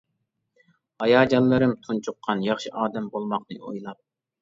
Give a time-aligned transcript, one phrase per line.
[1.03, 4.07] ھاياجانلىرىم تۇنجۇققان، ياخشى ئادەم بولماقنى ئويلاپ.